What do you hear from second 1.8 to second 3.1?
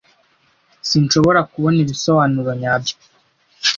ibisobanuro nyabyo